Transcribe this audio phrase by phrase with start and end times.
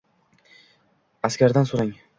[1.31, 1.97] Askardan so’rang.